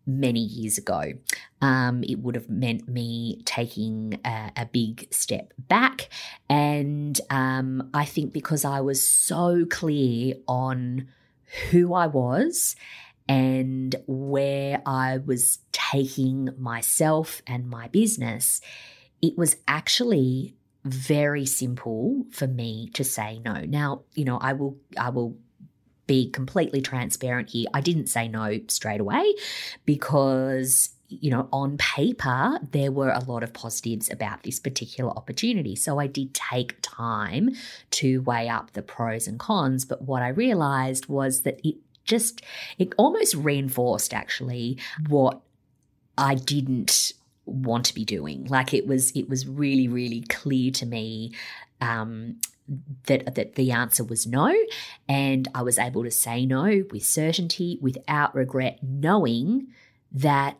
many 0.06 0.40
years 0.40 0.78
ago. 0.78 1.12
Um, 1.60 2.04
it 2.04 2.20
would 2.20 2.36
have 2.36 2.48
meant 2.48 2.88
me 2.88 3.42
taking 3.44 4.20
a, 4.24 4.52
a 4.56 4.66
big 4.66 5.08
step 5.12 5.52
back. 5.58 6.08
And 6.48 7.20
um, 7.28 7.90
I 7.92 8.04
think 8.04 8.32
because 8.32 8.64
I 8.64 8.80
was 8.80 9.02
so 9.06 9.66
clear 9.68 10.34
on 10.46 11.08
who 11.70 11.94
I 11.94 12.06
was 12.06 12.76
and 13.28 13.94
where 14.06 14.82
I 14.86 15.18
was 15.18 15.58
taking 15.72 16.50
myself 16.58 17.42
and 17.46 17.68
my 17.68 17.88
business, 17.88 18.60
it 19.20 19.36
was 19.36 19.56
actually 19.66 20.54
very 20.84 21.46
simple 21.46 22.24
for 22.30 22.46
me 22.46 22.90
to 22.94 23.02
say 23.02 23.40
no. 23.44 23.62
Now, 23.62 24.02
you 24.14 24.24
know, 24.24 24.38
I 24.38 24.52
will 24.52 24.76
I 24.96 25.10
will 25.10 25.36
be 26.06 26.30
completely 26.30 26.80
transparent 26.80 27.50
here. 27.50 27.66
I 27.74 27.80
didn't 27.80 28.06
say 28.06 28.28
no 28.28 28.60
straight 28.68 29.00
away 29.00 29.34
because 29.84 30.90
you 31.08 31.30
know, 31.30 31.48
on 31.52 31.76
paper, 31.78 32.58
there 32.72 32.90
were 32.90 33.10
a 33.10 33.20
lot 33.20 33.42
of 33.42 33.52
positives 33.52 34.10
about 34.10 34.42
this 34.42 34.58
particular 34.58 35.10
opportunity. 35.10 35.76
So 35.76 35.98
I 36.00 36.06
did 36.06 36.34
take 36.34 36.78
time 36.82 37.50
to 37.92 38.22
weigh 38.22 38.48
up 38.48 38.72
the 38.72 38.82
pros 38.82 39.28
and 39.28 39.38
cons. 39.38 39.84
But 39.84 40.02
what 40.02 40.22
I 40.22 40.28
realized 40.28 41.06
was 41.06 41.42
that 41.42 41.60
it 41.66 41.76
just, 42.06 42.42
it 42.78 42.92
almost 42.96 43.34
reinforced 43.34 44.14
actually 44.14 44.78
what 45.08 45.40
I 46.16 46.34
didn't 46.34 47.12
want 47.44 47.84
to 47.86 47.94
be 47.94 48.04
doing. 48.04 48.46
Like 48.46 48.72
it 48.72 48.86
was, 48.86 49.10
it 49.12 49.28
was 49.28 49.46
really, 49.46 49.88
really 49.88 50.22
clear 50.22 50.70
to 50.72 50.86
me 50.86 51.32
um, 51.80 52.40
that 53.06 53.34
that 53.34 53.54
the 53.54 53.70
answer 53.70 54.02
was 54.02 54.26
no, 54.26 54.52
and 55.08 55.46
I 55.54 55.62
was 55.62 55.78
able 55.78 56.02
to 56.04 56.10
say 56.10 56.46
no 56.46 56.84
with 56.90 57.04
certainty, 57.04 57.78
without 57.80 58.34
regret, 58.34 58.80
knowing 58.82 59.68
that 60.10 60.58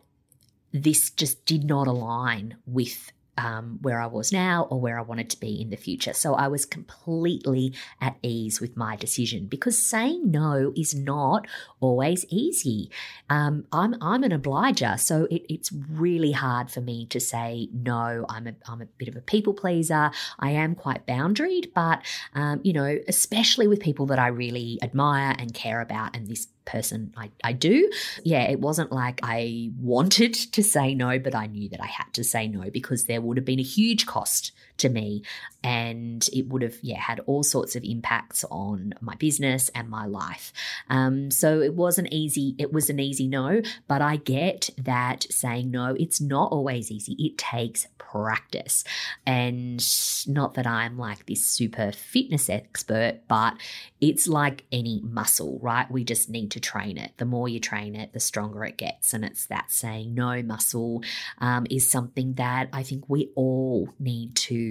this 0.71 1.09
just 1.09 1.45
did 1.45 1.63
not 1.63 1.87
align 1.87 2.57
with 2.65 3.11
um, 3.37 3.79
where 3.81 4.01
I 4.01 4.07
was 4.07 4.31
now 4.31 4.67
or 4.69 4.79
where 4.79 4.97
I 4.97 5.01
wanted 5.01 5.29
to 5.31 5.39
be 5.39 5.61
in 5.61 5.69
the 5.69 5.77
future. 5.77 6.13
So 6.13 6.33
I 6.33 6.47
was 6.47 6.65
completely 6.65 7.73
at 8.01 8.17
ease 8.23 8.59
with 8.59 8.75
my 8.75 8.95
decision 8.95 9.45
because 9.45 9.77
saying 9.77 10.31
no 10.31 10.73
is 10.75 10.95
not 10.95 11.47
always 11.79 12.25
easy. 12.29 12.89
Um, 13.29 13.65
I'm 13.71 13.95
I'm 14.01 14.23
an 14.23 14.31
obliger, 14.31 14.95
so 14.97 15.27
it, 15.29 15.45
it's 15.49 15.71
really 15.71 16.31
hard 16.31 16.71
for 16.71 16.81
me 16.81 17.05
to 17.07 17.19
say 17.19 17.69
no. 17.71 18.25
I'm 18.29 18.47
a 18.47 18.53
I'm 18.67 18.81
a 18.81 18.85
bit 18.85 19.07
of 19.07 19.15
a 19.15 19.21
people 19.21 19.53
pleaser. 19.53 20.11
I 20.39 20.51
am 20.51 20.75
quite 20.75 21.05
boundaried, 21.05 21.73
but 21.73 22.01
um, 22.33 22.61
you 22.63 22.73
know, 22.73 22.97
especially 23.07 23.67
with 23.67 23.79
people 23.79 24.05
that 24.07 24.19
I 24.19 24.27
really 24.27 24.79
admire 24.81 25.35
and 25.37 25.53
care 25.53 25.81
about, 25.81 26.15
and 26.15 26.27
this 26.27 26.47
person 26.67 27.13
I, 27.17 27.31
I 27.43 27.53
do. 27.53 27.89
Yeah, 28.23 28.43
it 28.43 28.59
wasn't 28.59 28.91
like 28.91 29.19
I 29.23 29.71
wanted 29.79 30.33
to 30.33 30.61
say 30.61 30.93
no, 30.93 31.17
but 31.17 31.33
I 31.33 31.47
knew 31.47 31.69
that 31.69 31.81
I 31.81 31.87
had 31.87 32.13
to 32.13 32.23
say 32.23 32.47
no 32.47 32.69
because 32.69 33.05
there 33.05 33.21
would 33.21 33.37
have 33.37 33.45
been 33.45 33.59
a 33.59 33.63
huge 33.63 34.05
cost 34.05 34.51
to 34.77 34.89
me. 34.89 35.23
And 35.63 36.27
it 36.31 36.47
would 36.47 36.61
have 36.61 36.77
yeah 36.81 36.99
had 36.99 37.19
all 37.25 37.43
sorts 37.43 37.75
of 37.75 37.83
impacts 37.83 38.45
on 38.49 38.93
my 39.01 39.15
business 39.15 39.69
and 39.75 39.89
my 39.89 40.05
life. 40.05 40.53
Um, 40.89 41.31
so 41.31 41.61
it 41.61 41.73
wasn't 41.73 42.09
easy 42.11 42.55
it 42.57 42.71
was 42.71 42.89
an 42.89 42.99
easy 42.99 43.27
no 43.27 43.61
but 43.87 44.01
i 44.01 44.15
get 44.15 44.69
that 44.77 45.25
saying 45.29 45.71
no 45.71 45.95
it's 45.99 46.21
not 46.21 46.51
always 46.51 46.91
easy. 46.91 47.13
It 47.19 47.37
takes 47.37 47.87
practice. 47.97 48.83
And 49.25 49.85
not 50.27 50.53
that 50.55 50.67
i'm 50.67 50.97
like 50.97 51.25
this 51.25 51.45
super 51.45 51.91
fitness 51.91 52.49
expert 52.49 53.19
but 53.27 53.55
it's 53.99 54.27
like 54.27 54.65
any 54.71 55.01
muscle 55.03 55.59
right? 55.61 55.89
We 55.89 56.03
just 56.03 56.29
need 56.29 56.51
to 56.51 56.59
train 56.59 56.97
it. 56.97 57.11
The 57.17 57.25
more 57.25 57.49
you 57.49 57.59
train 57.59 57.95
it 57.95 58.13
the 58.13 58.19
stronger 58.19 58.63
it 58.63 58.77
gets. 58.77 59.13
And 59.13 59.25
it's 59.25 59.47
that 59.47 59.71
saying 59.71 60.13
no 60.13 60.41
muscle 60.43 61.03
um, 61.39 61.65
is 61.69 61.89
something 61.89 62.33
that 62.33 62.69
i 62.73 62.83
think 62.83 63.05
we 63.07 63.29
all 63.35 63.89
need 63.99 64.35
to 64.35 64.66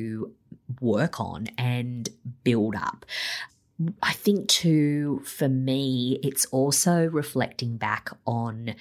work 0.81 1.21
on 1.21 1.49
and 1.59 2.09
build 2.45 2.75
up. 2.77 3.07
I 4.03 4.13
think 4.13 4.49
too, 4.49 5.23
for 5.25 5.49
me, 5.49 6.19
it's 6.23 6.47
also 6.47 7.07
reflecting 7.07 7.77
back 7.77 8.09
on 8.27 8.75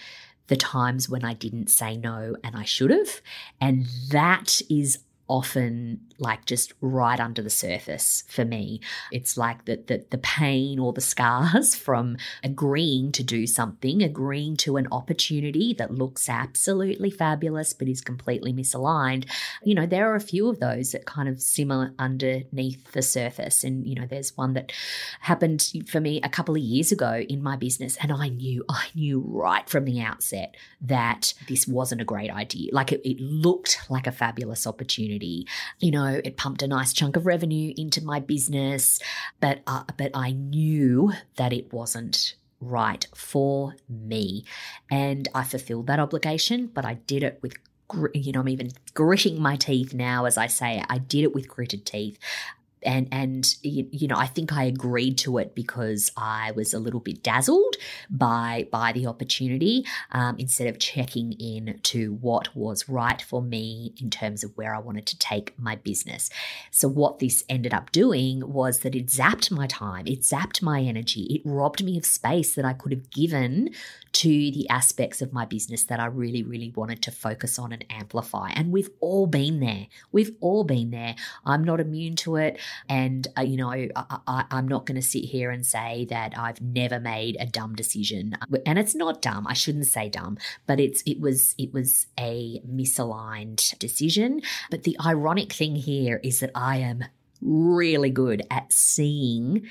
the 0.48 0.55
times 0.55 1.10
when 1.10 1.25
I 1.25 1.34
didn't 1.34 1.69
say 1.69 1.98
no 1.98 2.36
and 2.43 2.55
I 2.55 2.63
should 2.63 2.91
have. 2.91 3.22
And 3.60 3.88
that 4.12 4.62
is 4.69 5.00
often 5.27 6.01
like 6.19 6.45
just 6.45 6.74
right 6.81 7.19
under 7.19 7.41
the 7.41 7.50
surface 7.50 8.24
for 8.27 8.45
me. 8.45 8.81
It's 9.12 9.38
like 9.38 9.65
that 9.65 9.88
the, 9.88 10.05
the 10.10 10.17
pain 10.17 10.79
or 10.79 10.93
the 10.93 11.01
scars 11.01 11.75
from 11.86 12.17
agreeing 12.43 13.12
to 13.13 13.24
do 13.24 13.48
something, 13.48 14.01
agreeing 14.01 14.57
to 14.57 14.77
an 14.77 14.88
opportunity 14.91 15.74
that 15.74 15.93
looks 15.93 16.29
absolutely 16.29 17.12
fabulous 17.12 17.74
but 17.74 17.88
is 17.88 18.01
completely 18.01 18.53
misaligned. 18.53 19.25
You 19.63 19.75
know, 19.75 19.86
there 19.86 20.12
are 20.12 20.15
a 20.15 20.22
few 20.22 20.50
of 20.50 20.60
those 20.60 20.91
that 20.91 21.05
kind 21.05 21.27
of 21.27 21.41
simmer 21.41 21.93
underneath 22.00 22.91
the 22.91 23.01
surface. 23.01 23.63
And, 23.63 23.86
you 23.86 23.95
know, 23.95 24.07
there's 24.07 24.36
one 24.38 24.53
that 24.53 24.72
happened 25.22 25.72
for 25.88 26.00
me 26.00 26.22
a 26.22 26.29
couple 26.29 26.55
of 26.55 26.62
years 26.62 26.91
ago 26.91 27.24
in 27.27 27.43
my 27.43 27.55
business. 27.55 27.98
And 28.01 28.12
I 28.12 28.29
knew, 28.29 28.63
I 28.69 28.88
knew 28.95 29.19
right 29.19 29.67
from 29.69 29.86
the 29.86 30.01
outset 30.01 30.55
that 30.81 31.34
this 31.48 31.67
wasn't 31.67 32.01
a 32.01 32.05
great 32.05 32.31
idea. 32.31 32.74
Like 32.74 32.91
it, 32.91 33.01
it 33.07 33.19
looked 33.19 33.79
like 33.89 34.07
a 34.07 34.12
fabulous 34.12 34.65
opportunity. 34.65 35.48
You 35.79 35.91
know, 35.91 36.04
know, 36.05 36.21
it 36.24 36.38
pumped 36.38 36.62
a 36.62 36.67
nice 36.67 36.93
chunk 36.93 37.15
of 37.15 37.25
revenue 37.25 37.74
into 37.77 38.03
my 38.03 38.19
business, 38.19 39.00
but 39.39 39.62
uh, 39.67 39.83
but 39.97 40.12
I 40.13 40.31
knew 40.31 41.12
that 41.38 41.53
it 41.53 41.74
wasn't 41.74 42.35
right 42.59 43.05
for 43.13 43.75
me, 43.89 44.45
and 44.89 45.27
I 45.35 45.43
fulfilled 45.43 45.88
that 45.88 46.00
obligation. 46.00 46.67
But 46.67 46.85
I 46.85 46.95
did 46.95 47.24
it 47.24 47.39
with 47.41 47.53
you 48.13 48.31
know, 48.31 48.39
I'm 48.39 48.50
even 48.50 48.71
gritting 48.95 49.39
my 49.39 49.55
teeth 49.55 49.93
now 49.93 50.25
as 50.25 50.38
I 50.38 50.47
say 50.47 50.79
it. 50.79 50.85
I 50.89 50.97
did 50.97 51.24
it 51.24 51.35
with 51.35 51.47
gritted 51.47 51.85
teeth 51.85 52.17
and 52.86 53.08
and 53.12 53.56
you 53.62 54.08
know 54.08 54.15
I 54.18 54.27
think 54.27 54.54
I 54.54 54.63
agreed 54.63 55.18
to 55.20 55.38
it 55.38 55.56
because 55.56 56.12
I 56.15 56.51
was 56.51 56.74
a 56.74 56.80
little 56.80 57.00
bit 57.00 57.24
dazzled 57.24 57.75
by 58.10 58.68
by 58.72 58.92
the 58.92 59.08
opportunity 59.08 59.86
um, 60.12 60.36
instead 60.38 60.68
of 60.68 60.80
checking 60.80 61.34
in 61.34 61.80
to 61.84 62.13
what 62.13 62.56
was 62.56 62.88
right 62.88 63.22
for 63.22 63.42
me 63.42 63.94
in 64.01 64.10
terms 64.10 64.44
of 64.44 64.56
where 64.56 64.75
I 64.75 64.80
wanted 64.80 65.06
to 65.08 65.20
take 65.20 65.58
my 65.58 65.75
business. 65.75 66.30
So 66.72 66.88
what 66.88 67.20
this 67.20 67.44
ended 67.50 67.74
up 67.74 67.92
doing 67.92 68.51
was 68.51 68.80
that 68.80 68.96
it 68.96 69.08
zapped 69.08 69.51
my 69.51 69.68
time, 69.68 70.08
it 70.08 70.22
zapped 70.22 70.62
my 70.62 70.82
energy, 70.82 71.24
it 71.24 71.42
robbed 71.44 71.84
me 71.84 71.98
of 71.98 72.06
space 72.06 72.56
that 72.56 72.65
I 72.65 72.74
could 72.74 72.92
have 72.92 73.10
given 73.10 73.72
to 74.15 74.30
the 74.30 74.68
aspects 74.70 75.22
of 75.22 75.34
my 75.34 75.44
business 75.44 75.84
that 75.84 76.00
I 76.00 76.06
really, 76.06 76.42
really 76.42 76.72
wanted 76.74 77.01
to 77.04 77.12
focus 77.12 77.60
on 77.60 77.74
and 77.74 77.84
amplify. 77.89 78.50
And 78.56 78.72
we've 78.72 78.89
all 79.01 79.27
been 79.27 79.60
there. 79.60 79.88
We've 80.13 80.34
all 80.39 80.63
been 80.63 80.92
there. 80.92 81.15
I'm 81.46 81.65
not 81.65 81.82
immune 81.82 82.15
to 82.18 82.38
it. 82.38 82.58
And, 82.89 83.27
uh, 83.38 83.41
you 83.41 83.58
know, 83.58 83.72
I, 83.72 83.89
I, 83.96 84.46
I'm 84.51 84.67
not 84.67 84.86
going 84.86 85.00
to 85.00 85.08
sit 85.08 85.25
here 85.25 85.51
and 85.51 85.65
say 85.65 86.05
that 86.10 86.38
I've 86.38 86.62
never 86.62 87.00
made 87.00 87.38
a 87.39 87.46
dumb 87.46 87.75
decision. 87.75 88.38
And 88.65 88.79
it's 88.79 88.96
not 88.96 89.22
dumb. 89.22 89.48
I 89.48 89.53
shouldn't 89.53 89.88
say 89.88 90.10
dumb, 90.10 90.38
but 90.65 90.79
it's, 90.79 91.01
it 91.05 91.20
was, 91.20 91.55
it 91.58 91.74
was 91.74 92.08
a 92.20 92.62
misaligned 92.67 93.77
decision. 93.79 94.41
But 94.70 94.84
the 94.84 94.98
ironic 95.05 95.53
thing 95.53 95.75
here 95.75 96.20
is 96.24 96.39
that 96.39 96.51
I 96.55 96.77
am 96.77 97.05
really 97.41 98.10
good 98.10 98.44
at 98.50 98.72
seeing 98.72 99.67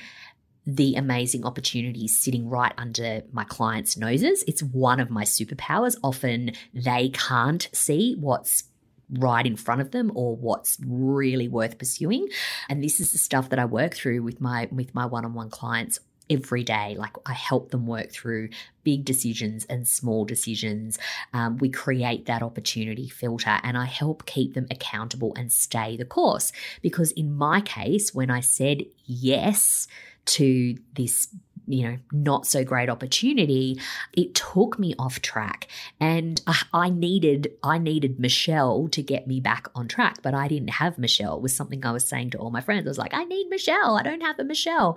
the 0.66 0.94
amazing 0.94 1.44
opportunities 1.44 2.18
sitting 2.22 2.48
right 2.48 2.72
under 2.78 3.22
my 3.32 3.44
clients' 3.44 3.96
noses. 3.98 4.42
It's 4.46 4.62
one 4.62 4.98
of 4.98 5.10
my 5.10 5.24
superpowers. 5.24 5.96
Often 6.02 6.52
they 6.72 7.10
can't 7.10 7.68
see 7.72 8.16
what's 8.18 8.64
right 9.10 9.46
in 9.46 9.56
front 9.56 9.80
of 9.80 9.90
them 9.90 10.10
or 10.14 10.36
what's 10.36 10.78
really 10.86 11.48
worth 11.48 11.78
pursuing. 11.78 12.28
And 12.68 12.82
this 12.82 13.00
is 13.00 13.12
the 13.12 13.18
stuff 13.18 13.50
that 13.50 13.58
I 13.58 13.64
work 13.64 13.94
through 13.94 14.22
with 14.22 14.40
my 14.40 14.68
with 14.70 14.94
my 14.94 15.06
one-on-one 15.06 15.50
clients 15.50 16.00
every 16.30 16.64
day. 16.64 16.96
Like 16.98 17.14
I 17.26 17.32
help 17.32 17.70
them 17.70 17.86
work 17.86 18.10
through 18.10 18.48
big 18.82 19.04
decisions 19.04 19.64
and 19.66 19.86
small 19.86 20.24
decisions. 20.24 20.98
Um, 21.32 21.58
we 21.58 21.68
create 21.68 22.26
that 22.26 22.42
opportunity 22.42 23.08
filter 23.08 23.60
and 23.62 23.76
I 23.76 23.84
help 23.84 24.26
keep 24.26 24.54
them 24.54 24.66
accountable 24.70 25.34
and 25.36 25.52
stay 25.52 25.96
the 25.96 26.04
course. 26.04 26.52
Because 26.82 27.12
in 27.12 27.34
my 27.34 27.60
case, 27.60 28.14
when 28.14 28.30
I 28.30 28.40
said 28.40 28.84
yes 29.04 29.86
to 30.26 30.76
this 30.94 31.28
you 31.66 31.88
know 31.88 31.96
not 32.12 32.46
so 32.46 32.64
great 32.64 32.88
opportunity 32.88 33.80
it 34.12 34.34
took 34.34 34.78
me 34.78 34.94
off 34.98 35.20
track. 35.20 35.68
And 36.00 36.40
I, 36.72 36.90
needed 36.90 37.52
i 37.62 37.78
needed 37.78 38.20
michelle 38.20 38.88
to 38.88 39.02
get 39.02 39.26
me 39.26 39.40
back 39.40 39.68
on 39.74 39.88
track 39.88 40.18
but 40.22 40.34
i 40.34 40.48
didn't 40.48 40.70
have 40.70 40.98
michelle 40.98 41.36
it 41.36 41.42
was 41.42 41.56
something 41.56 41.84
i 41.84 41.90
was 41.90 42.06
saying 42.06 42.30
to 42.30 42.38
all 42.38 42.50
my 42.50 42.60
friends. 42.60 42.86
I 42.86 42.90
was 42.90 42.98
like 42.98 43.14
i 43.14 43.24
need 43.24 43.48
michelle. 43.48 43.96
I 43.96 44.02
don't 44.02 44.20
have 44.20 44.38
a 44.38 44.44
michelle. 44.44 44.96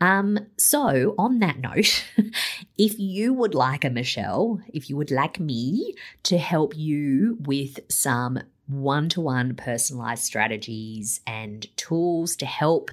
Um 0.00 0.38
so 0.56 1.14
on 1.18 1.38
that 1.40 1.58
note 1.58 2.04
if 2.78 2.98
you 2.98 3.32
would 3.32 3.54
like 3.54 3.84
a 3.84 3.90
michelle 3.90 4.60
if 4.68 4.90
you 4.90 4.96
would 4.96 5.10
like 5.10 5.38
me 5.38 5.94
to 6.24 6.38
help 6.38 6.76
you 6.76 7.38
with 7.40 7.80
some 7.88 8.40
one-to-one 8.68 9.54
personalized 9.54 10.24
strategies 10.24 11.20
and 11.26 11.66
tools 11.76 12.36
to 12.36 12.46
help 12.46 12.90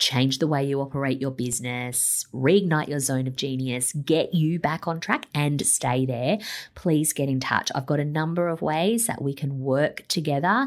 change 0.00 0.38
the 0.38 0.46
way 0.46 0.64
you 0.64 0.80
operate 0.80 1.20
your 1.20 1.30
business, 1.30 2.26
reignite 2.34 2.88
your 2.88 2.98
zone 2.98 3.26
of 3.26 3.36
genius, 3.36 3.92
get 3.92 4.34
you 4.34 4.58
back 4.58 4.88
on 4.88 4.98
track 4.98 5.26
and 5.34 5.64
stay 5.64 6.04
there, 6.04 6.38
please 6.74 7.12
get 7.12 7.28
in 7.28 7.38
touch. 7.38 7.70
I've 7.74 7.86
got 7.86 8.00
a 8.00 8.04
number 8.04 8.48
of 8.48 8.62
ways 8.62 9.06
that 9.06 9.22
we 9.22 9.34
can 9.34 9.60
work 9.60 10.08
together 10.08 10.66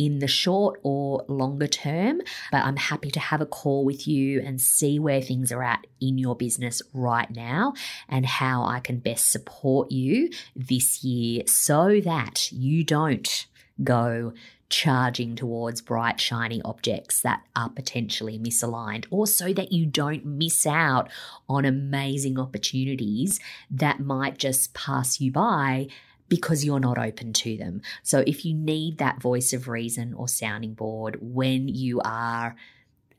in 0.00 0.18
the 0.18 0.26
short 0.26 0.80
or 0.82 1.26
longer 1.28 1.66
term, 1.66 2.22
but 2.50 2.64
I'm 2.64 2.76
happy 2.76 3.10
to 3.10 3.20
have 3.20 3.42
a 3.42 3.46
call 3.46 3.84
with 3.84 4.08
you 4.08 4.40
and 4.40 4.58
see 4.58 4.98
where 4.98 5.20
things 5.20 5.52
are 5.52 5.62
at 5.62 5.86
in 6.00 6.16
your 6.16 6.34
business 6.34 6.80
right 6.94 7.30
now 7.30 7.74
and 8.08 8.24
how 8.24 8.64
I 8.64 8.80
can 8.80 8.98
best 8.98 9.30
support 9.30 9.92
you 9.92 10.30
this 10.56 11.04
year 11.04 11.42
so 11.46 12.00
that 12.00 12.50
you 12.50 12.82
don't 12.82 13.46
go 13.84 14.32
charging 14.70 15.34
towards 15.34 15.80
bright, 15.82 16.20
shiny 16.20 16.62
objects 16.64 17.20
that 17.22 17.42
are 17.54 17.68
potentially 17.68 18.38
misaligned, 18.38 19.04
or 19.10 19.26
so 19.26 19.52
that 19.52 19.72
you 19.72 19.84
don't 19.84 20.24
miss 20.24 20.66
out 20.66 21.10
on 21.48 21.64
amazing 21.64 22.38
opportunities 22.38 23.40
that 23.70 24.00
might 24.00 24.38
just 24.38 24.72
pass 24.72 25.20
you 25.20 25.30
by 25.30 25.88
because 26.28 26.64
you're 26.64 26.80
not 26.80 26.96
open 26.96 27.32
to 27.32 27.56
them. 27.56 27.82
So, 28.02 28.22
if 28.26 28.44
you 28.44 28.54
need 28.54 28.98
that 28.98 29.20
voice 29.20 29.52
of 29.52 29.68
reason 29.68 30.14
or 30.14 30.28
sounding 30.28 30.74
board 30.74 31.18
when 31.20 31.68
you 31.68 32.00
are 32.02 32.54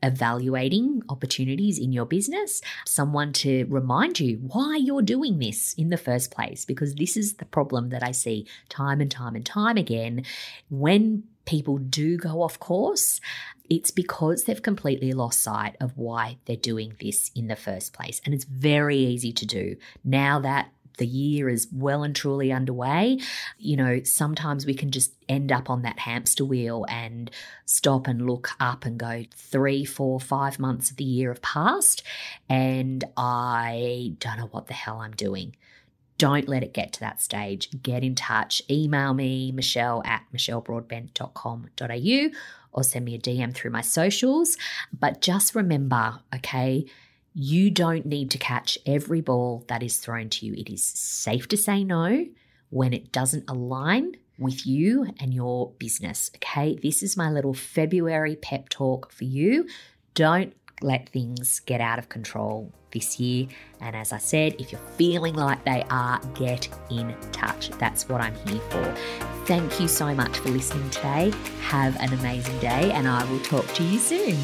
evaluating 0.02 1.02
opportunities 1.08 1.78
in 1.78 1.92
your 1.92 2.06
business, 2.06 2.60
someone 2.84 3.32
to 3.32 3.64
remind 3.68 4.18
you 4.18 4.38
why 4.38 4.76
you're 4.76 5.02
doing 5.02 5.38
this 5.38 5.74
in 5.74 5.90
the 5.90 5.96
first 5.96 6.32
place, 6.32 6.64
because 6.64 6.94
this 6.94 7.16
is 7.16 7.34
the 7.34 7.44
problem 7.44 7.90
that 7.90 8.02
I 8.02 8.10
see 8.10 8.48
time 8.68 9.00
and 9.00 9.10
time 9.10 9.36
and 9.36 9.46
time 9.46 9.76
again. 9.76 10.24
When 10.70 11.24
people 11.44 11.78
do 11.78 12.16
go 12.16 12.42
off 12.42 12.58
course, 12.58 13.20
it's 13.68 13.90
because 13.90 14.44
they've 14.44 14.62
completely 14.62 15.12
lost 15.12 15.42
sight 15.42 15.76
of 15.80 15.96
why 15.96 16.38
they're 16.44 16.56
doing 16.56 16.94
this 17.00 17.30
in 17.34 17.46
the 17.46 17.56
first 17.56 17.92
place. 17.92 18.20
And 18.24 18.34
it's 18.34 18.44
very 18.44 18.98
easy 18.98 19.32
to 19.32 19.46
do 19.46 19.76
now 20.04 20.38
that 20.40 20.70
the 20.98 21.06
year 21.06 21.48
is 21.48 21.68
well 21.72 22.02
and 22.02 22.14
truly 22.14 22.52
underway, 22.52 23.18
you 23.58 23.76
know, 23.76 24.02
sometimes 24.04 24.66
we 24.66 24.74
can 24.74 24.90
just 24.90 25.14
end 25.28 25.50
up 25.50 25.70
on 25.70 25.82
that 25.82 25.98
hamster 25.98 26.44
wheel 26.44 26.84
and 26.88 27.30
stop 27.64 28.06
and 28.06 28.26
look 28.26 28.50
up 28.60 28.84
and 28.84 28.98
go 28.98 29.24
three, 29.34 29.84
four, 29.84 30.20
five 30.20 30.58
months 30.58 30.90
of 30.90 30.96
the 30.96 31.04
year 31.04 31.30
have 31.30 31.42
passed, 31.42 32.02
and 32.48 33.04
I 33.16 34.14
don't 34.18 34.38
know 34.38 34.48
what 34.50 34.66
the 34.66 34.74
hell 34.74 34.98
I'm 34.98 35.12
doing. 35.12 35.56
Don't 36.22 36.46
let 36.46 36.62
it 36.62 36.72
get 36.72 36.92
to 36.92 37.00
that 37.00 37.20
stage. 37.20 37.68
Get 37.82 38.04
in 38.04 38.14
touch. 38.14 38.62
Email 38.70 39.12
me, 39.12 39.50
michelle 39.50 40.04
at 40.04 40.22
michellebroadbent.com.au 40.32 42.38
or 42.70 42.84
send 42.84 43.04
me 43.04 43.16
a 43.16 43.18
DM 43.18 43.52
through 43.52 43.72
my 43.72 43.80
socials. 43.80 44.56
But 44.96 45.20
just 45.20 45.56
remember, 45.56 46.20
okay, 46.32 46.86
you 47.34 47.72
don't 47.72 48.06
need 48.06 48.30
to 48.30 48.38
catch 48.38 48.78
every 48.86 49.20
ball 49.20 49.64
that 49.66 49.82
is 49.82 49.96
thrown 49.96 50.28
to 50.28 50.46
you. 50.46 50.54
It 50.54 50.72
is 50.72 50.84
safe 50.84 51.48
to 51.48 51.56
say 51.56 51.82
no 51.82 52.24
when 52.70 52.92
it 52.92 53.10
doesn't 53.10 53.50
align 53.50 54.12
with 54.38 54.64
you 54.64 55.12
and 55.18 55.34
your 55.34 55.72
business. 55.72 56.30
Okay, 56.36 56.78
this 56.80 57.02
is 57.02 57.16
my 57.16 57.32
little 57.32 57.52
February 57.52 58.36
pep 58.36 58.68
talk 58.68 59.10
for 59.10 59.24
you. 59.24 59.66
Don't 60.14 60.54
let 60.82 61.08
things 61.08 61.60
get 61.60 61.80
out 61.80 61.98
of 61.98 62.08
control 62.08 62.70
this 62.92 63.18
year. 63.18 63.46
And 63.80 63.96
as 63.96 64.12
I 64.12 64.18
said, 64.18 64.54
if 64.58 64.72
you're 64.72 64.80
feeling 64.96 65.34
like 65.34 65.64
they 65.64 65.84
are, 65.90 66.20
get 66.34 66.68
in 66.90 67.14
touch. 67.32 67.70
That's 67.78 68.08
what 68.08 68.20
I'm 68.20 68.34
here 68.46 68.60
for. 68.70 68.94
Thank 69.46 69.80
you 69.80 69.88
so 69.88 70.14
much 70.14 70.38
for 70.38 70.50
listening 70.50 70.88
today. 70.90 71.32
Have 71.62 71.96
an 72.00 72.12
amazing 72.12 72.58
day, 72.60 72.92
and 72.92 73.08
I 73.08 73.24
will 73.30 73.40
talk 73.40 73.66
to 73.74 73.82
you 73.82 73.98
soon. 73.98 74.38